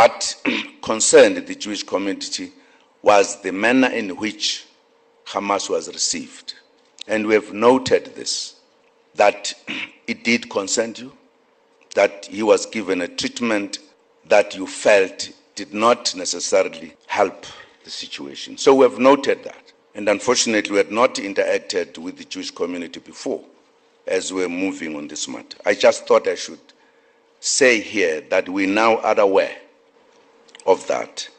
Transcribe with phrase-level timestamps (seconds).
[0.00, 0.34] What
[0.82, 2.52] concerned the Jewish community
[3.02, 4.64] was the manner in which
[5.26, 6.54] Hamas was received.
[7.06, 8.54] And we have noted this
[9.16, 9.52] that
[10.06, 11.12] it did concern you,
[11.94, 13.80] that he was given a treatment
[14.24, 17.44] that you felt did not necessarily help
[17.84, 18.56] the situation.
[18.56, 19.70] So we have noted that.
[19.94, 23.44] And unfortunately, we had not interacted with the Jewish community before
[24.06, 25.58] as we're moving on this matter.
[25.66, 26.72] I just thought I should
[27.40, 29.58] say here that we now are aware
[30.66, 31.30] of that.